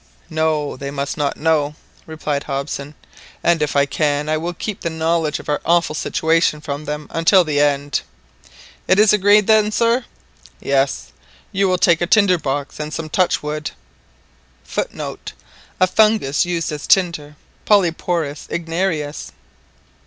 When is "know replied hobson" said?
1.37-2.95